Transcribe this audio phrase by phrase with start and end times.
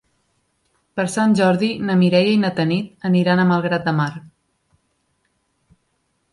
[0.99, 4.11] Per Sant Jordi na Mireia i na Tanit aniran a Malgrat de Mar.